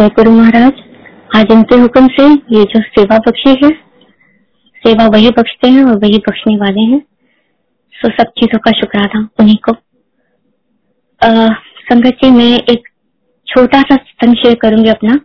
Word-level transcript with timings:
जय 0.00 0.08
गुरु 0.08 0.30
महाराज, 0.30 0.78
आज 1.36 1.50
इनके 1.52 1.76
हुक्म 1.76 2.06
से 2.10 2.24
ये 2.52 2.62
जो 2.64 2.80
सेवा 2.82 3.16
बख्शी 3.26 3.50
है, 3.62 3.68
सेवा 4.82 5.06
वही 5.06 5.30
बख्शते 5.38 5.68
हैं 5.68 5.82
और 5.84 5.98
वही 5.98 6.18
बख्शने 6.18 6.54
वाले 6.56 6.84
हैं। 6.92 7.00
सो 7.94 8.08
सब 8.12 8.30
चीज़ों 8.38 8.58
का 8.58 8.70
शुक्राना 8.70 9.20
उन्हीं 9.40 9.56
को। 9.68 9.72
संगत 11.22 12.18
जी, 12.22 12.30
मैं 12.30 12.58
एक 12.70 12.88
छोटा 13.48 13.80
सा 13.82 13.96
संग 13.96 14.34
शेयर 14.36 14.54
करूँगी 14.62 14.90
अपना, 14.90 15.18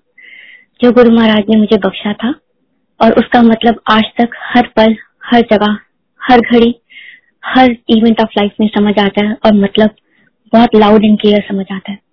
जो 0.81 0.91
गुरु 0.91 1.11
महाराज 1.11 1.49
ने 1.49 1.59
मुझे 1.59 1.77
बख्शा 1.87 2.13
था। 2.13 2.33
और 2.99 3.19
उसका 3.19 3.41
मतलब 3.43 3.81
आज 3.91 4.11
तक 4.17 4.39
हर 4.45 4.71
पल, 4.77 4.95
हर 5.25 5.41
जगह, 5.51 5.77
हर 6.21 6.39
घड़ी, 6.41 6.75
हर 7.43 7.77
इवेंट 7.89 8.21
ऑफ़ 8.21 8.39
लाइफ 8.39 8.51
में 8.61 8.67
समझ 8.69 8.99
आता 8.99 9.25
है 9.25 9.37
और 9.45 9.53
मतलब 9.61 9.95
बहुत 10.53 10.75
लाउड 10.75 11.05
एंड 11.05 11.19
क्लियर 11.21 11.45
समझ 11.49 11.65
आता 11.71 11.91
है। 11.91 12.03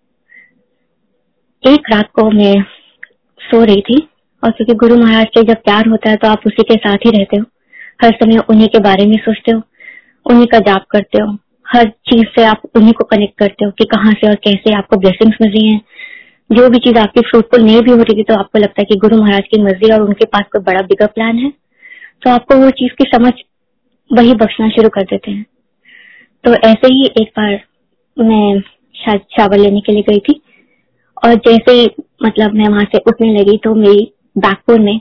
एक 1.64 1.88
रात 1.90 2.08
को 2.12 2.30
मैं 2.30 2.54
सो 3.40 3.62
रही 3.64 3.80
थी 3.80 3.96
और 4.42 4.50
क्योंकि 4.50 4.74
गुरु 4.74 4.96
महाराज 4.96 5.26
से 5.28 5.42
जब 5.42 5.56
प्यार 5.64 5.88
होता 5.88 6.10
है 6.10 6.16
तो 6.16 6.28
आप 6.28 6.46
उसी 6.46 6.62
के 6.62 6.76
साथ 6.76 7.04
ही 7.06 7.10
रहते 7.10 7.36
हो। 7.36 7.44
हर 8.02 8.12
समय 8.14 8.38
उन्हीं 8.50 8.68
के 8.68 8.78
बारे 8.80 9.06
में 9.06 9.16
सोचते 9.16 9.52
हो, 9.52 9.60
उन्हीं 10.26 10.46
का 10.46 10.58
जाप 10.60 10.86
करते 10.90 11.22
हो, 11.22 11.36
हर 11.66 11.88
चीज़ 12.06 12.24
से 12.36 12.44
आप 12.44 12.62
उन्हीं 12.76 12.92
को 12.92 13.04
कनेक्ट 13.04 13.38
करते 13.38 13.64
हो 13.64 13.70
कि 13.70 13.84
कहाँ 13.84 14.12
से 14.12 14.28
और 14.28 14.34
कैसे 14.44 14.74
आपको 14.76 14.96
ब्लेसिंग्स 14.96 15.36
मिल 15.42 15.50
रही 15.50 15.68
हैं। 15.68 15.80
जो 16.50 16.68
भी 16.68 16.78
चीज़ 16.78 16.98
आपकी 16.98 17.20
फ्रूटफुल 17.20 17.62
नहीं 17.62 17.80
भी 17.82 17.90
हो 17.90 17.96
रही 17.98 18.18
थी 18.18 18.22
तो 18.22 18.34
आपको 18.34 18.58
लगता 18.58 18.80
है 18.80 18.84
कि 18.84 18.96
गुरु 18.98 19.22
महाराज 19.22 19.48
की 19.50 19.62
मर्ज़ी 19.62 19.92
और 19.92 20.02
उनके 20.02 20.24
पास 20.26 20.44
कोई 20.52 20.62
बड़ा 20.64 20.82
बिगर 20.82 21.06
प्लान 21.08 21.38
है। 21.38 21.52
तो 22.22 22.30
आपको 22.30 22.56
वो 22.56 22.70
चीज़ 22.70 22.92
की 22.92 23.10
समझ 23.14 23.32
वही 24.10 24.34
बख्शना 24.34 24.68
शुरू 24.68 24.88
कर 24.88 25.02
देते 25.02 25.30
हैं। 25.30 25.44
तो 26.44 26.54
ऐसे 26.68 26.94
ही 26.94 27.04
एक 27.20 27.28
बार 27.38 27.60
मैं 28.16 28.60
शायद 28.96 29.20
चावल 29.36 29.60
लेने 29.60 29.80
के 29.80 29.92
लिए 29.92 30.02
गई 30.02 30.18
थी। 30.20 30.40
और 31.22 31.34
जैसे 31.46 31.72
ही 31.72 31.90
मतलब 32.24 32.54
मैं 32.54 32.68
वहाँ 32.68 32.84
से 32.92 32.98
उठने 33.08 33.32
लगी 33.32 33.56
तो 33.64 33.74
मेरी 33.76 34.12
बैकबोन 34.38 34.82
में 34.82 34.98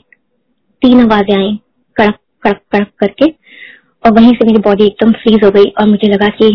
तीन 0.81 0.99
आवाज़ें 1.01 1.35
आई, 1.35 1.59
कड़क 1.97 2.17
कड़क 2.43 2.61
कड़क 2.71 2.87
करके। 2.99 3.25
और 4.03 4.11
वहीं 4.11 4.31
से 4.31 4.45
मेरी 4.45 4.59
बॉडी 4.59 4.85
एकदम 4.85 5.11
फ्रीज 5.13 5.43
हो 5.43 5.49
गई 5.51 5.65
और 5.71 5.87
मुझे 5.87 6.07
लगा 6.07 6.27
कि 6.37 6.47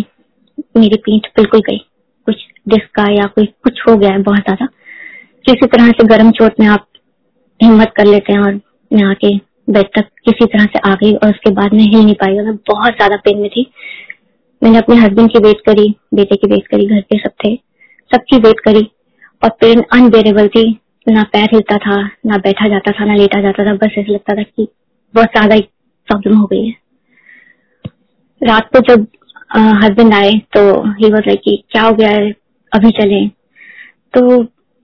मेरी 0.76 0.96
पीठ 0.98 1.26
बिल्कुल 1.36 1.60
गई। 1.60 1.78
कुछ 2.26 2.46
डिस्क 2.68 2.88
का 2.94 3.04
या 3.12 3.26
कोई 3.34 3.46
कुछ 3.64 3.80
हो 3.88 3.96
गया 3.96 4.10
है 4.10 4.22
बहुत 4.22 4.40
ज़्यादा। 4.40 4.66
किसी 5.44 5.66
तरह 5.66 5.90
से 5.90 6.06
गर्म 6.06 6.30
चोट 6.32 6.60
में 6.60 6.66
आप 6.68 6.86
हिम्मत 7.60 7.92
कर 7.96 8.06
लेते 8.06 8.32
हैं 8.32 8.40
और 8.40 8.60
मैं 8.90 9.04
आके 9.04 9.36
बेड 9.68 9.86
तक 9.94 10.08
किसी 10.24 10.46
तरह 10.46 10.64
से 10.66 10.78
आ 10.90 10.94
गई 10.94 11.14
और 11.14 11.30
उसके 11.30 11.50
बाद 11.52 11.74
मैं 11.74 11.84
हिल 11.84 12.04
नहीं 12.04 12.14
पाई 12.14 12.34
मैं 12.36 12.54
बहुत 12.68 12.94
ज़्यादा 12.94 13.16
पेन 13.24 13.38
में 13.38 13.48
थी। 13.50 13.66
मैंने 14.62 14.78
अपने 14.78 14.96
हस्बैंड 14.96 15.30
की 15.30 15.38
वेट 15.38 15.60
करी, 15.66 15.88
बेटे 16.14 16.36
की 16.36 16.48
वेट 16.48 16.66
करी, 16.66 16.86
घर 16.86 17.00
पे 17.02 17.18
सब 17.18 17.30
थे 17.44 17.54
सबकी 18.10 18.38
वेट 18.38 18.60
करी। 18.60 18.82
और 19.42 19.50
पेन 19.60 19.82
अनबेरेबल 19.92 20.48
थी। 20.48 20.70
ना 21.06 21.22
पैर 21.32 21.48
हिलता 21.52 21.76
था, 21.78 21.96
ना 22.26 22.36
बैठा 22.38 22.68
जाता 22.68 22.92
था, 22.92 23.04
ना 23.04 23.14
लेटा 23.14 23.40
जाता 23.42 23.64
था, 23.66 23.74
बस 23.74 23.94
ऐसा 23.98 24.12
लगता 24.12 24.34
था 24.34 24.42
कि 24.42 24.68
बहुत 25.14 25.28
ज़्यादा 25.28 25.58
प्रॉब्लम 26.08 26.36
हो 26.38 26.46
गई 26.46 26.66
है। 26.66 26.74
रात 28.40 28.68
को 28.72 28.80
जब 28.88 29.06
हस्बैंड 29.82 30.14
आए 30.14 30.32
तो 30.52 30.60
ही 30.92 31.10
वॉज़ 31.12 31.26
लाइक 31.26 31.40
कि 31.40 31.62
क्या 31.70 31.82
हो 31.82 31.92
गया 31.92 32.08
है? 32.10 32.30
अभी 32.72 32.90
चले। 32.92 33.26
तो 34.14 34.40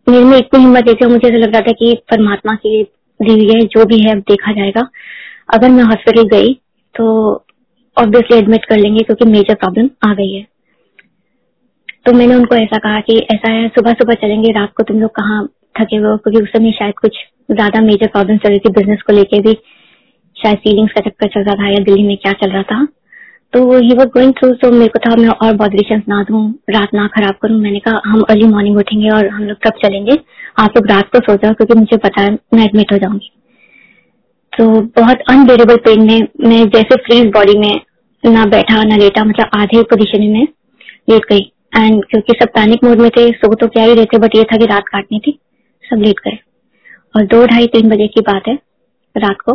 मेरे 0.06 0.24
में 0.24 0.36
इतनी 0.38 0.60
हिम्मत 0.60 0.84
देखी 0.84 1.06
मुझे 1.06 1.26
ऐसा 1.28 1.36
लग 1.36 1.52
रहा 1.52 1.60
था 1.60 1.72
कि 1.72 1.94
परमात्मा 2.10 2.54
की 2.56 2.82
दी 3.20 3.34
है, 3.46 3.60
जो 3.62 3.84
भी 3.84 3.98
है 4.00 4.14
देखा 4.20 4.52
जाएगा। 4.52 4.88
अगर 5.54 5.70
मैं 5.70 5.84
हॉस्पिटल 5.84 6.28
गई 6.28 6.54
तो 6.94 7.04
ऑब्वियसली 7.96 8.36
एडमिट 8.38 8.64
कर 8.64 8.76
लेंगे, 8.78 9.00
क्योंकि 9.00 9.24
मेजर 9.26 9.54
प्रॉब्लम 9.56 9.88
आ 10.04 10.14
गई 10.14 10.32
है। 10.32 10.46
तो 12.06 12.12
मैंने 12.12 12.34
उनको 12.34 12.54
ऐसा 12.54 12.78
कहा 12.78 13.00
कि 13.00 13.16
ऐसा 13.34 13.50
है, 13.50 13.68
सुबह 13.68 13.92
सुबह 13.92 14.14
चलेंगे, 14.14 14.52
रात 14.52 14.72
को 14.76 14.82
तुम 14.82 15.00
लोग 15.00 15.10
कहाँ 15.10 15.44
थके 15.80 15.96
हुए 15.96 16.16
क्योंकि 16.16 16.42
उस 16.42 16.48
समय 16.48 16.72
शायद 16.72 16.94
कुछ 17.02 17.18
ज़्यादा 17.50 17.80
मेजर 17.80 18.06
प्रॉब्लम 18.06 18.36
चल 18.36 18.48
रही 18.48 18.58
थी 18.58 18.70
बिज़नेस 18.70 19.02
को 19.02 19.12
लेके 19.12 19.40
भी। 19.40 19.52
शायद 20.36 20.58
फीलिंग्स 20.58 20.92
का 20.92 21.00
चक्कर 21.00 21.28
चल 21.28 21.40
रहा 21.40 21.54
था 21.54 21.68
या 21.68 21.78
दिल्ली 21.78 22.02
में 22.02 22.16
क्या 22.16 22.32
चल 22.32 22.50
रहा 22.50 22.62
था। 22.62 22.84
तो 23.52 23.60
ही 23.78 23.94
वॉज़ 23.94 24.08
गोइंग 24.08 24.32
थ्रू 24.32 24.52
तो 24.54 24.70
मेरे 24.70 24.88
को 24.88 24.98
था, 24.98 25.14
मैं 25.16 25.28
और 25.28 25.54
बॉडरेशन 25.56 26.02
ना 26.08 26.22
दूँ, 26.22 26.42
रात 26.70 26.94
ना 26.94 27.06
खराब 27.06 27.34
करूँ। 27.42 27.60
मैंने 27.60 27.78
कहा, 27.78 28.00
हम 28.06 28.22
अर्ली 28.22 28.46
मॉर्निंग 28.46 28.76
उठेंगे 28.76 29.10
और 29.10 29.28
हम 29.28 29.44
लोग 29.44 29.56
तब 29.66 29.78
चलेंगे। 29.84 30.18
आप 30.58 30.76
लोग 30.76 30.90
रात 30.90 31.08
को 31.08 31.18
सो 31.18 31.36
जाओ, 31.36 31.52
क्योंकि 31.52 31.78
मुझे 31.78 31.96
पता 31.96 32.22
है, 32.22 32.38
मैं 32.54 32.64
एडमिट 32.64 32.92
हो 32.92 32.98
जाऊँगी। 32.98 33.30
तो 34.52 34.68
बहुत 35.00 35.18
अनबेरेबल 35.30 35.76
पेन 35.76 36.02
में, 36.02 36.28
मैं 36.40 36.68
जैसे 36.68 36.96
फ्रीज 36.96 37.30
बॉडी 37.32 37.58
में 37.58 37.80
ना 38.24 38.44
बैठा, 38.46 38.82
ना 38.82 38.96
लेटा 38.96 39.24
मतलब 39.24 39.60
आधे 39.60 39.82
पोजिशन 39.82 40.22
में 40.22 40.46
लेट 41.10 41.22
गई। 41.30 41.51
एंड 41.76 42.04
क्योंकि 42.04 42.32
सब 42.32 42.48
पैनिक 42.48 42.84
मोड 42.84 43.00
में 43.00 43.10
थे, 43.10 43.30
सो 43.30 43.54
तो 43.54 43.68
क्या 43.68 43.84
ही 43.84 43.94
रहते 43.94 44.18
बट 44.18 44.36
ये 44.36 44.44
था 44.44 44.56
कि 44.56 44.66
रात 44.66 44.82
काटनी 44.88 45.20
थी, 45.20 45.38
सब 45.84 45.96
लेट 45.96 46.20
गए। 46.20 46.38
और 47.16 47.26
दो 47.26 47.46
ढाई 47.46 47.66
तीन 47.66 47.88
बजे 47.88 48.06
की 48.06 48.20
बात 48.20 48.42
है, 48.48 48.54
रात 49.16 49.40
को। 49.40 49.54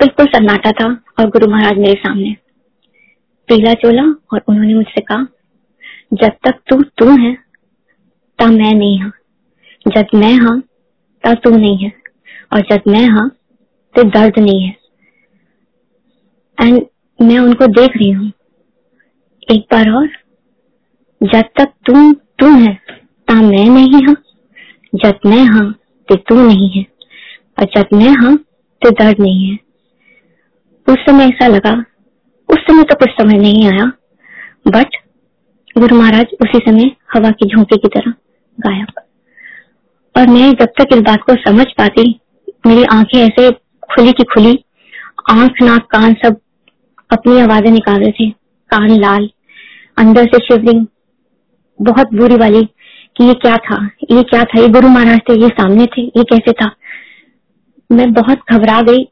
बिल्कुल 0.00 0.26
सन्नाटा 0.26 0.70
था, 0.70 1.04
और 1.20 1.30
गुरु 1.30 1.50
महाराज 1.50 1.78
मेरे 1.78 1.94
सामने। 1.94 2.36
पीला 3.48 3.74
चोला, 3.74 4.02
और 4.02 4.42
उन्होंने 4.48 4.74
मुझसे 4.74 5.00
कहा, 5.00 5.26
जब 6.12 6.28
तक 6.28 6.60
तू 6.68 6.82
तू 6.82 7.16
है, 7.16 7.34
तब 8.38 8.46
मैं 8.46 8.74
नहीं 8.74 9.00
हाँ। 9.00 9.12
जब 9.88 10.06
मैं 10.14 10.34
हाँ 10.34 10.62
तब 11.24 11.34
तू 11.34 11.50
नहीं 11.50 11.78
है। 11.78 11.92
और 12.52 12.60
जब 12.60 12.80
मैं 12.88 13.08
हाँ 13.08 13.28
तो 13.94 14.02
दर्द 14.02 14.38
नहीं 14.38 14.62
है। 14.62 14.76
एंड 16.60 16.86
मैं 17.20 17.38
उनको 17.38 17.66
देख 17.66 17.90
रही 17.96 18.10
हूँ। 18.10 18.32
एक 19.50 19.66
बार 19.72 19.90
और 19.90 20.08
जब 21.22 21.42
तक 21.58 21.72
तुम 21.86 22.12
तू 22.12 22.46
है, 22.46 22.74
ता 23.28 23.34
मैं 23.34 23.64
नहीं 23.64 24.06
हाँ। 24.06 24.16
जब 24.94 25.18
मैं 25.26 25.44
हाँ 25.44 25.72
तो 26.08 26.16
तू 26.16 26.34
नहीं 26.46 26.70
है। 26.70 26.86
और 27.58 27.64
जब 27.64 27.96
मैं 27.96 28.10
हाँ 28.10 28.36
तो 28.82 28.90
दर्द 28.90 29.20
नहीं 29.20 29.50
है। 29.50 29.58
उस 30.88 30.96
समय 30.98 31.24
ऐसा 31.24 31.46
लगा, 31.46 31.84
उस 32.48 32.58
समय 32.58 32.82
तो 32.82 32.94
कुछ 32.94 33.10
समझ 33.10 33.34
नहीं 33.34 33.68
आया 33.68 33.92
बट 34.68 34.96
गुरु 35.78 35.96
महाराज 35.96 36.26
उसी 36.42 36.58
समय 36.58 36.96
हवा 37.16 37.30
की 37.30 37.46
झोंके 37.46 37.76
की 37.76 37.88
तरह 37.88 38.12
गायब। 38.60 38.86
और 40.16 40.26
मैं 40.26 40.52
जब 40.52 40.66
तक 40.66 40.86
इस 40.92 41.00
बात 41.00 41.22
को 41.22 41.34
समझ 41.34 41.66
पाती, 41.66 42.20
मेरी 42.66 42.84
आँखें 42.84 43.18
ऐसे 43.18 43.50
खुली 43.94 44.12
की 44.12 44.24
खुली, 44.24 44.64
आँख, 45.30 45.62
नाक, 45.62 45.82
कान 45.82 46.14
सब 46.14 46.40
अपनी 47.12 47.40
आवाज़ें 47.40 47.70
निकाल 47.70 48.00
रहे 48.00 48.12
थे, 48.12 48.30
कान 48.70 48.90
लाल, 48.90 49.30
अंदर 49.98 50.24
से 50.24 50.38
शिवलिंग 50.38 50.86
बहुत 51.80 52.14
बुरी 52.14 52.36
वाली 52.36 52.62
कि 53.16 53.24
ये 53.24 53.34
क्या 53.34 53.56
था? 53.56 53.76
ये 54.10 54.22
क्या 54.22 54.42
था? 54.44 54.60
ये 54.60 54.68
गुरु 54.68 54.88
महाराज 54.88 55.20
थे, 55.28 55.34
ये 55.42 55.48
सामने 55.48 55.86
थे, 55.86 56.02
ये 56.02 56.22
कैसे 56.22 56.52
था? 56.52 56.70
मैं 57.90 58.12
बहुत 58.12 58.38
घबरा 58.52 58.80
गई, 58.82 59.02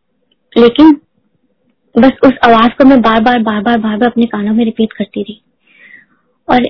लेकिन 0.56 0.92
बस 1.94 2.12
उस 2.24 2.32
आवाज़ 2.44 2.68
को 2.68 2.84
मैं 2.84 3.00
बार 3.02 3.20
बार 3.20 3.42
बार 3.42 3.62
बार 3.62 3.78
बार 3.78 3.96
बार 3.98 4.08
अपने 4.08 4.24
कानों 4.26 4.54
में 4.54 4.64
रिपीट 4.64 4.92
करती 4.92 5.22
रही। 5.22 5.40
और 6.48 6.62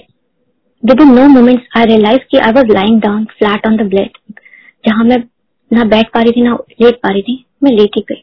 within 1.00 1.15
no 1.15 1.28
moments 1.28 1.77
I 1.77 1.84
realise 1.84 2.21
कि 2.31 2.38
I 2.38 2.53
was 2.53 2.72
lying 2.72 3.00
down 3.00 3.25
flat 3.38 3.66
on 3.66 3.77
the 3.77 3.88
blade 3.88 4.33
जहाँ 4.84 5.04
मैं 5.04 5.16
ना 5.71 5.84
बैठ 5.84 6.12
पा 6.15 6.22
रही 6.22 6.33
थी, 6.33 6.43
ना 6.43 6.59
लेट 6.83 6.94
पा 6.94 7.09
रही 7.09 7.22
थी, 7.22 7.44
मैं 7.62 7.71
लेट 7.71 7.97
ही 7.97 8.04
गई। 8.09 8.22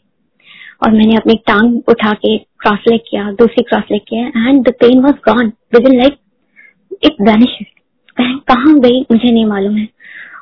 और 0.84 0.92
मैंने 0.92 1.16
अपनी 1.16 1.34
टांग 1.48 1.90
उठा 1.90 2.12
के 2.12 2.38
क्रॉस 2.38 2.80
लेग 2.88 3.00
किया, 3.10 3.32
दूसरी 3.32 3.64
क्रॉस 3.64 3.84
लेग 3.92 4.02
किया 4.08 4.50
and 4.50 4.64
the 4.68 4.74
pain 4.80 5.02
was 5.02 5.16
gone 5.30 5.52
within 5.88 5.98
like 5.98 6.18
it 7.04 7.16
vanish 7.22 7.58
कहाँ 8.22 8.80
गई, 8.80 9.02
मुझे 9.12 9.32
नहीं 9.32 9.46
मालूम 9.46 9.78
है। 9.78 9.88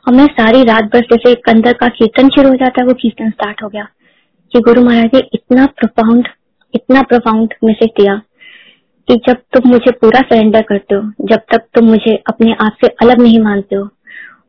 और 0.08 0.14
मैं 0.14 0.26
सारी 0.26 0.64
रात 0.64 0.84
भर 0.84 1.00
जैसे 1.00 1.34
अंदर 1.34 1.74
का 1.74 1.88
कीर्तन 1.88 2.30
शुरू 2.30 2.50
हो 2.50 2.56
जाता 2.56 2.82
है, 2.82 2.88
वो 2.88 2.94
कीर्तन 2.94 3.30
स्टार्ट 3.30 3.64
हो 3.64 3.70
गया। 3.70 3.88
कि 4.54 4.60
गुरु 4.60 4.84
महाराज 4.84 5.10
ने 5.14 5.20
इतना 5.34 5.66
प्रोफाउंड 5.66 6.28
इतना 6.76 7.02
प्रोफाउंड 7.02 7.54
मैसेज 7.64 7.90
दिया 8.02 8.22
कि 9.08 9.16
जब 9.16 9.34
तुम 9.34 9.72
मुझे 9.72 9.92
पूरा 9.92 10.20
सरेंडर 10.20 10.62
करते 10.62 10.96
हो, 10.96 11.02
जब 11.02 11.36
तक 11.36 11.58
तुम 11.58 11.86
मुझे 11.86 12.16
अपने 12.16 12.52
आप 12.52 12.72
से 12.86 12.88
अलग 12.88 13.22
नहीं 13.22 13.40
मानते 13.40 13.76
हो, 13.76 13.84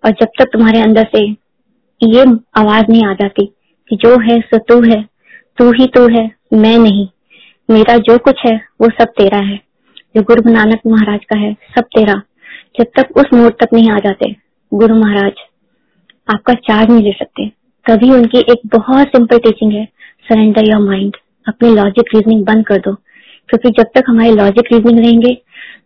और 0.04 0.10
जब 0.10 0.26
तक 0.26 0.44
तुम्हारे 0.52 0.80
अंदर 0.80 1.08
से 1.16 1.24
ये 2.02 2.22
आवाज़ 2.56 2.84
नहीं 2.90 3.04
आ 3.04 3.12
जाती 3.12 3.54
कि 3.88 3.96
जो 3.96 4.20
है, 4.20 4.40
सो 4.40 4.58
तू 4.58 4.82
है, 4.90 5.02
तू 5.58 5.72
ही 5.72 5.86
तू 5.86 6.08
है, 6.08 6.30
मैं 6.52 6.78
नहीं, 6.78 7.08
मेरा 7.70 7.96
जो 7.98 8.18
कुछ 8.18 8.34
है, 8.46 8.56
वो 8.80 8.86
सब 8.86 9.04
तेरा 9.04 9.38
है। 9.38 9.69
जो 10.14 10.22
गुरु 10.22 10.50
नानक 10.50 10.80
महाराज 10.86 11.24
का 11.24 11.38
है, 11.38 11.52
सब 11.70 11.84
तेरा। 11.96 12.14
जब 12.78 12.86
तक 12.96 13.16
उस 13.16 13.32
मोड 13.34 13.52
तक 13.52 13.68
नहीं 13.72 13.90
आ 13.90 13.98
जाते, 13.98 14.34
गुरु 14.72 14.94
महाराज, 14.94 15.32
आपका 16.28 16.54
चार्ज 16.54 16.90
नहीं 16.90 17.02
ले 17.02 17.12
सकते। 17.12 17.46
तभी 17.86 18.10
उनकी 18.10 18.38
एक 18.38 18.60
बहुत 18.66 19.08
सिंपल 19.08 19.38
टीचिंग 19.38 19.72
है 19.72 19.84
सरेंडर 20.28 20.68
योर 20.68 20.80
माइंड 20.80 21.16
अपनी 21.48 21.70
लॉजिक 21.70 22.14
रीजनिंग 22.14 22.44
बंद 22.44 22.66
कर 22.66 22.78
दो। 22.78 22.94
क्योंकि 23.48 23.70
जब 23.70 23.86
तक 23.94 24.04
हमारे 24.08 24.32
लॉजिक 24.32 24.72
रीजनिंग 24.72 24.98
रहेंगे, 24.98 25.34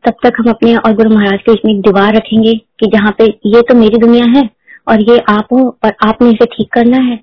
तब 0.06 0.14
तक 0.24 0.32
हम 0.38 0.50
अपने 0.50 0.74
और 0.76 0.94
गुरु 0.94 1.10
महाराज 1.10 1.40
के 1.42 1.52
बीच 1.52 1.60
में 1.64 1.72
एक 1.74 1.80
दीवार 1.80 2.14
रखेंगे 2.14 2.52
कि 2.80 2.86
जहाँ 2.86 3.14
पे 3.18 3.24
ये 3.46 3.62
तो 3.62 3.74
मेरी 3.74 3.98
दुनिया 3.98 4.24
है, 4.30 4.48
और 4.88 5.10
ये 5.10 5.18
आप 5.28 5.52
हो, 5.52 5.78
और 5.84 5.92
आपने 6.06 6.30
इसे 6.30 6.46
ठीक 6.46 6.72
करना 6.72 7.02
है, 7.02 7.18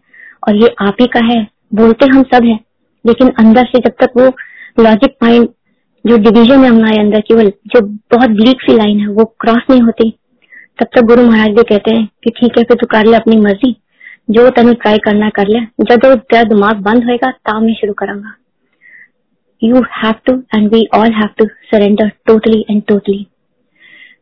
और 0.48 0.56
ये 0.56 0.70
आप 0.82 0.96
ही 1.02 1.08
का 1.08 1.26
है। 1.26 1.48
बोलते 1.76 2.06
हम 2.06 2.24
सब 2.24 2.46
है, 2.46 2.60
लेकिन 3.06 3.30
अंदर 3.40 3.66
से 3.66 3.80
जब 3.80 3.94
तक 4.02 4.18
वो 4.18 4.26
लॉजिक 4.84 5.16
माइंड 5.24 5.48
जो 6.06 6.18
डिवीज़न 6.20 6.64
है 6.64 6.70
हमारे 6.70 7.00
अंदर 7.00 7.22
की 7.22 7.34
वो 7.36 7.44
जो 7.44 7.82
बहुत 7.82 8.30
ब्लीक 8.32 8.62
सी 8.62 8.76
लाइन 8.78 9.00
है, 9.00 9.08
वो 9.08 9.26
क्रॉस 9.40 9.64
नहीं 9.70 9.82
होती। 9.82 10.10
तब 10.80 10.88
तक 10.96 11.02
गुरु 11.04 11.24
महाराज 11.24 11.56
भी 11.56 11.64
कहते 11.66 11.92
हैं 11.92 12.06
कि 12.24 12.30
ठीक 12.32 12.58
है, 12.58 12.64
फिर 12.64 12.78
तू 12.78 12.88
कर 12.88 13.06
ले 13.06 13.16
अपनी 13.18 13.38
मर्ज़ी। 13.40 13.76
जो 14.30 14.50
तेन 14.52 14.74
ट्राई 14.74 14.98
करना 15.06 15.30
कर 15.30 15.48
ले। 15.48 15.60
जब 15.86 16.00
तेरा 16.00 16.44
दिमाग 16.46 16.82
बंद 16.84 17.04
होएगा 17.06 17.30
ता 17.32 17.60
मैं 17.60 17.74
शुरू 17.76 17.94
करांगा। 17.94 18.34
You 19.62 19.82
have 19.94 20.14
to 20.26 20.34
and 20.56 20.70
we 20.74 20.86
all 20.96 21.12
have 21.14 21.30
to 21.38 21.46
surrender 21.72 22.12
totally 22.28 22.66
and 22.70 22.82
totally 22.88 23.26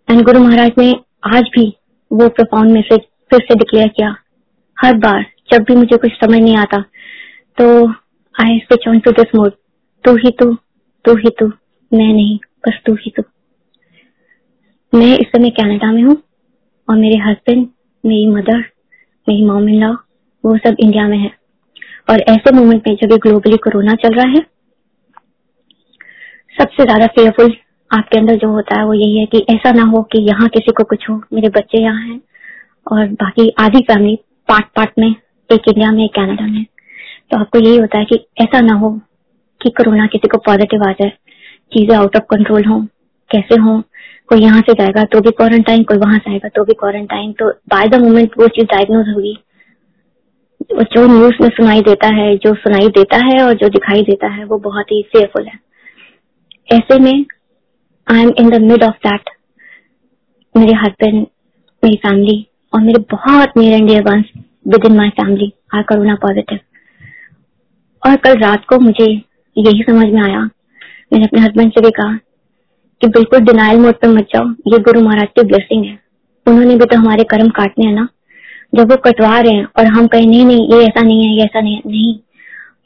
and 0.07 0.21
Guru 0.21 0.39
Maharaj 0.39 0.71
ने 0.77 0.91
आज 1.27 1.49
भी 1.55 1.65
वो 2.11 2.27
प्रोफाउंड 2.29 2.71
मैसेज 2.71 2.99
फिर 3.31 3.39
से 3.41 3.55
डिक्लेयर 3.55 3.87
किया। 3.89 4.15
हर 4.77 4.97
बार, 4.97 5.25
जब 5.51 5.63
भी 5.63 5.75
मुझे 5.75 5.97
कुछ 5.97 6.11
समझ 6.13 6.39
नहीं 6.39 6.55
आता 6.57 6.81
तो 7.57 7.87
I 8.35 8.59
switch 8.59 8.87
on 8.87 8.99
to 8.99 9.11
this 9.13 9.35
mode 9.35 9.51
तू 10.05 10.15
ही 10.17 10.31
तू 10.39 10.53
तू 11.05 11.15
ही 11.17 11.29
तू। 11.39 11.51
मैं 11.91 12.13
नहीं, 12.13 12.37
बस 12.67 12.79
तू 12.85 12.93
ही 12.95 13.11
तू। 13.17 13.23
मैं 14.93 15.17
इस 15.17 15.27
समय 15.27 15.49
कनाडा 15.51 15.91
में 15.91 16.01
हूँ 16.03 16.15
और 16.87 16.97
मेरे 16.97 17.17
हस्बैंड 17.19 17.67
मेरी 18.03 18.27
मदर 18.27 18.59
मेरी 19.27 19.45
मॉम 19.45 19.67
लॉ 19.69 19.91
वो 20.43 20.57
सब 20.57 20.75
इंडिया 20.79 21.07
में 21.07 21.17
है। 21.17 21.31
और 22.09 22.19
ऐसे 22.29 22.51
मोमेंट 22.55 22.87
में 22.87 22.95
जब 22.95 23.11
ये 23.11 23.17
ग्लोबली 23.17 23.57
कोरोना 23.57 23.93
चल 23.95 24.13
रहा 24.13 24.27
है, 24.27 24.45
सबसे 26.55 26.83
ज़्यादा 26.83 27.07
फेयरफुल 27.07 27.53
आपके 27.91 28.17
अंदर 28.17 28.35
जो 28.35 28.49
होता 28.49 28.79
है 28.79 28.85
वो 28.85 28.93
यही 28.93 29.17
है 29.17 29.25
कि 29.25 29.45
ऐसा 29.49 29.71
ना 29.71 29.83
हो 29.83 30.01
कि 30.11 30.21
यहाँ 30.21 30.47
किसी 30.49 30.71
को 30.71 30.83
कुछ 30.83 31.09
हो, 31.09 31.15
मेरे 31.33 31.49
बच्चे 31.49 31.81
यहाँ 31.81 32.01
हैं 32.01 32.19
और 32.87 33.07
बाकी 33.15 33.49
आधी 33.59 33.79
फैमिली 33.83 34.15
पार्ट 34.49 34.65
पार्ट 34.75 34.91
में, 34.99 35.09
एक 35.49 35.67
इंडिया 35.67 35.91
में, 35.91 36.03
एक 36.05 36.13
कनाडा 36.15 36.45
में। 36.45 36.65
तो 37.31 37.39
आपको 37.39 37.59
यही 37.59 37.77
होता 37.77 37.97
है 37.99 38.05
कि 38.05 38.25
ऐसा 38.41 38.61
ना 38.61 38.73
हो 38.75 38.89
कि 39.61 39.69
कोरोना 39.69 40.05
किसी 40.07 40.27
को 40.27 40.37
पॉजिटिव 40.39 40.83
आ 40.83 40.91
जाए। 40.91 41.11
चीज़ें 41.71 41.95
आउट 41.95 42.15
ऑफ़ 42.15 42.23
कंट्रोल 42.29 42.65
हो, 42.65 42.79
कैसे 43.31 43.59
हो, 43.61 43.79
कोई 44.29 44.41
यहाँ 44.41 44.61
से 44.61 44.73
जाएगा 44.73 45.03
तो 45.05 45.21
भी 45.21 45.31
क्वारंटाइन 45.31 45.83
कोई 45.83 45.97
वहाँ 45.97 46.17
से 46.17 46.31
आएगा 46.31 46.49
तो 46.55 46.63
भी 46.63 46.73
क्वारंटाइन 46.79 47.31
तो 47.39 47.49
बाय 47.69 47.87
द 47.87 48.01
मोमेंट 48.01 48.37
वो 48.39 48.47
चीज़ 48.49 48.65
डायग्नोज 48.67 49.13
होगी। 49.15 49.37
जो 50.73 51.05
न्यूज़ 51.07 51.41
में 51.41 51.49
सुनाई 51.49 51.81
देता 51.81 52.07
है, 52.15 52.35
जो 52.37 52.53
सुनाई 52.55 52.87
देता 52.97 53.17
है 53.25 53.41
और 53.43 53.53
जो 53.53 53.69
दिखाई 53.69 54.01
देता 54.03 54.27
है, 54.27 54.43
वो 54.45 54.57
बहुत 54.59 54.91
ही 54.91 55.01
फेयरफुल 55.13 55.45
है। 55.45 55.59
ऐसे 56.69 56.99
में 56.99 57.25
I 58.07 58.21
am 58.21 58.31
in 58.39 58.49
the 58.49 58.61
mid 58.61 58.83
of 58.83 58.95
that 59.07 59.29
मेरे 60.55 60.73
हस्बैंड 60.75 61.25
मेरी 61.83 61.97
फैमिली 61.97 62.45
और 62.73 62.81
मेरे 62.81 63.03
बहुत 63.11 63.57
near 63.57 63.73
and 63.73 63.87
dear 63.87 64.01
ones 64.03 64.31
within 64.85 64.95
my 64.97 65.09
family 65.15 65.51
are 65.75 65.83
corona 65.83 66.15
positive 66.21 66.59
और 68.03 68.15
कल 68.15 68.37
रात 68.39 68.65
को 68.65 68.79
मुझे 68.79 69.05
यही 69.05 69.83
समझ 69.83 70.07
में 70.07 70.21
आया 70.21 70.49
मैंने 71.13 71.25
अपने 71.25 71.41
हस्बैंड 71.41 71.71
से 71.71 71.81
भी 71.81 71.89
कहा 71.89 72.13
कि 73.01 73.07
बिल्कुल 73.07 73.39
डिनाइल 73.39 73.79
मोड 73.79 73.93
पे 73.93 74.07
मत 74.07 74.27
जाओ। 74.35 74.49
ये 74.67 74.79
गुरु 74.79 75.01
महाराज 75.01 75.27
की 75.27 75.43
ब्लेसिंग 75.43 75.85
है। 75.85 75.99
उन्होंने 76.47 76.75
भी 76.75 76.85
तो 76.85 76.97
हमारे 76.97 77.23
कर्म 77.23 77.49
काटने 77.49 77.85
हैं 77.85 77.93
ना। 77.93 78.07
जब 78.75 78.91
वो 78.91 78.97
कटवा 78.97 79.39
रहे 79.39 79.53
हैं 79.53 79.67
और 79.77 79.85
हम 79.85 80.07
कहें, 80.07 80.25
नहीं 80.27 80.45
नहीं, 80.45 80.73
ये 80.73 80.85
ऐसा 80.85 81.01
नहीं 81.01 81.23
है, 81.23 81.35
ये 81.35 81.43
ऐसा 81.43 81.61
नहीं 81.61 81.75
है। 81.75 81.81
नहीं। 81.87 82.19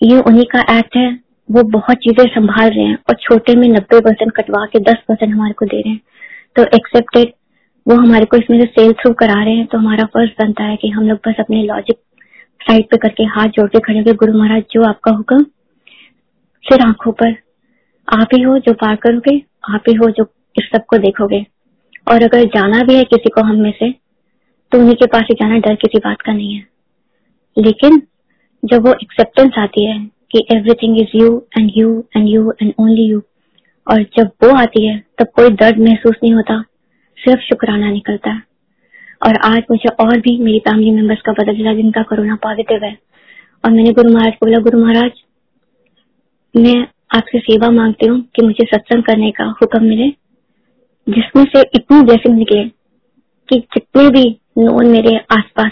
ये 0.03 0.19
उन्हीं 0.19 0.45
का 0.55 0.77
एक्ट 0.77 0.95
है। 0.97 1.19
वो 1.51 1.63
बहुत 1.63 1.97
चीज़ें 1.97 2.25
संभाल 2.25 2.69
रहे 2.69 2.85
हैं 2.85 2.95
और 2.95 3.15
छोटे 3.15 3.55
में 3.55 3.67
नब्बे 3.67 3.99
परसेंट 3.99 4.31
कटवा 4.31 4.65
के 4.65 4.79
दस 4.79 4.95
परसेंट 5.07 5.33
हमारे 5.33 5.53
को 5.53 5.65
दे 5.65 5.81
रहे 5.81 5.89
हैं। 5.89 5.99
तो 6.55 6.63
एक्सेप्टेड 6.63 7.33
वो 7.87 7.95
हमारे 7.95 8.25
को 8.25 8.37
इसमें 8.37 8.59
से 8.59 8.65
सेल 8.65 8.93
थ्रू 8.93 9.13
करा 9.13 9.43
रहे 9.43 9.53
हैं। 9.53 9.65
तो 9.65 9.77
हमारा 9.77 10.05
फ़र्ज़ 10.05 10.31
बनता 10.43 10.63
है 10.63 10.75
कि 10.75 10.89
हम 10.89 11.07
लोग 11.07 11.19
बस 11.27 11.35
अपने 11.39 11.63
लॉजिक 11.63 11.95
साइड 12.61 12.85
पे 12.85 12.97
करके 12.97 13.23
हाथ 13.23 13.47
जोड़ 13.47 13.67
के 13.67 13.79
खड़े 13.79 13.99
हुए 13.99 14.13
गुरु 14.13 14.33
महाराज, 14.33 14.63
जो 14.71 14.83
आपका 14.83 15.11
हुक्म, 15.11 15.43
फिर 16.63 16.81
आँखों 16.81 17.11
पर 17.11 17.31
आप 18.09 18.27
ही 18.33 18.41
हो 18.41 18.59
जो 18.59 18.73
पार 18.73 18.95
करोगे, 18.95 19.41
आप 19.69 19.83
ही 19.89 19.93
हो 19.93 20.11
जो 20.11 20.23
इस 20.59 20.65
सबको 20.65 20.97
देखोगे। 20.97 21.45
और 22.11 22.23
अगर 22.23 22.43
जाना 22.43 22.83
भी 22.83 22.95
है 22.95 23.03
किसी 23.03 23.29
को 23.29 23.41
हम 23.41 23.55
में 23.55 23.73
से 23.79 23.91
तो 24.71 24.79
उन्हीं 24.79 24.95
के 24.95 25.05
पास 25.05 25.21
ही 25.21 25.33
जाना 25.33 25.57
डर 25.57 25.75
किसी 25.75 25.99
बात 25.99 26.21
का 26.21 26.33
नहीं 26.33 26.55
है। 26.55 26.67
लेकिन 27.57 28.01
जब 28.65 28.87
वो 28.87 28.93
एक्सेप्टेंस 28.93 29.51
आती 29.57 29.85
है 29.85 30.09
कि 30.31 30.47
everything 30.55 30.97
is 31.01 31.07
you 31.15 31.47
and 31.59 31.71
you 31.75 32.05
and 32.17 32.27
you 32.29 32.53
and 32.61 32.73
only 32.79 33.07
you 33.07 33.23
और 33.91 34.03
जब 34.03 34.27
वो 34.27 34.55
आती 34.55 34.87
है, 34.87 35.03
तब 35.17 35.25
कोई 35.25 35.49
दर्द 35.49 35.77
महसूस 35.77 36.15
नहीं 36.23 36.33
होता, 36.33 36.61
सिर्फ़ 37.17 37.41
शुक्राना 37.41 37.91
निकलता 37.91 38.29
है। 38.29 38.43
और 39.25 39.35
आज 39.45 39.63
मुझे 39.71 40.05
और 40.05 40.19
भी 40.19 40.37
मेरी 40.37 40.59
फैमिली 40.59 40.91
मेंबर्स 40.91 41.21
का 41.21 41.31
पता 41.31 41.53
चला 41.53 41.73
जिनका 41.73 42.03
कोरोना 42.03 42.35
पॉजिटिव 42.35 42.83
है। 42.83 42.97
और 43.65 43.71
मैंने 43.71 43.91
गुरु 43.91 44.13
महाराज 44.13 44.33
को 44.35 44.45
बोला, 44.45 44.59
गुरु 44.59 44.79
महाराज, 44.79 45.11
मैं 46.55 46.87
आपसे 47.13 47.39
सेवा 47.39 47.69
मांगती 47.71 48.07
हूँ 48.07 48.19
कि 48.35 48.45
मुझे 48.45 48.65
सत्संग 48.65 49.03
करने 49.03 49.31
का 49.31 49.45
हुक्म 49.61 49.83
मिले, 49.83 50.09
जिसमें 51.07 51.43
से 51.45 51.61
इतनी 51.75 52.01
ब्लेसिंग 52.01 52.37
निकले 52.37 52.63
कि 53.49 53.59
जितने 53.73 54.09
भी 54.09 54.23
नोन 54.57 54.87
मेरे 54.87 55.15
आसपास 55.31 55.71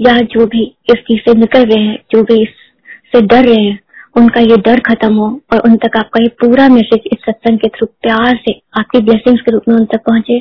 या 0.00 0.18
जो 0.32 0.46
भी 0.46 0.62
इस 0.90 1.02
चीज़ 1.08 1.20
से 1.20 1.34
निकल 1.38 1.64
रहे 1.64 1.82
हैं, 1.84 1.98
जो 2.12 2.22
भी 2.22 2.42
इससे 2.42 3.20
डर 3.22 3.44
रहे 3.44 3.64
हैं, 3.64 3.78
उनका 4.16 4.40
ये 4.40 4.56
डर 4.66 4.80
खत्म 4.86 5.14
हो 5.14 5.26
और 5.52 5.60
उन 5.66 5.76
तक 5.76 5.96
आपका 5.96 6.22
ये 6.22 6.28
पूरा 6.40 6.68
मैसेज 6.68 7.08
इस 7.12 7.18
सत्संग 7.26 7.58
के 7.58 7.68
थ्रू 7.68 7.86
प्यार 8.02 8.36
से, 8.38 8.52
आपकी 8.78 9.00
ब्लेसिंग्स 9.00 9.42
के 9.42 9.52
रूप 9.52 9.68
में 9.68 9.74
उन 9.76 9.84
तक 9.92 10.02
पहुँचे 10.06 10.38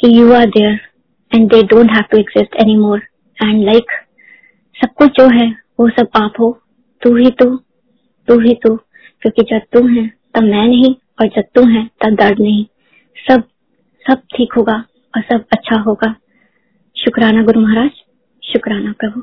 कि 0.00 0.16
you 0.18 0.32
are 0.32 0.46
there 0.48 0.78
and 1.32 1.48
they 1.50 1.62
don't 1.66 1.90
have 1.90 2.04
to 2.10 2.18
exist 2.18 2.60
any 2.62 2.76
more 2.76 3.02
and 3.38 3.64
like 3.64 3.92
सब 4.76 4.94
कुछ 4.94 5.16
जो 5.18 5.28
है, 5.30 5.48
वो 5.80 5.88
सब 5.90 6.08
आप 6.16 6.40
हो, 6.40 6.50
तू 7.02 7.16
ही 7.16 7.30
तू 7.40 7.56
तू 8.28 8.38
ही 8.40 8.54
तू। 8.62 8.78
क्योंकि 9.22 9.42
जब 9.42 9.60
तुम 9.72 9.88
है, 9.88 10.08
तब 10.34 10.42
मैं 10.42 10.68
नहीं, 10.68 10.94
और 10.94 11.26
जब 11.26 11.44
तुम 11.54 11.68
है, 11.68 11.86
तब 11.86 12.14
दर्द 12.14 12.40
नहीं। 12.40 12.66
सब 13.30 13.42
सब 14.10 14.22
ठीक 14.36 14.52
होगा 14.52 14.84
और 15.16 15.22
सब 15.22 15.44
अच्छा 15.52 15.80
होगा। 15.80 16.14
शुक्राना 16.96 17.42
गुरु 17.42 17.60
महाराज, 17.60 17.90
शुक्राना 18.44 18.92
प्रभु। 18.92 19.22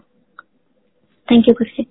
थैंक 1.31 1.47
यू 1.47 1.53
गुरु 1.53 1.83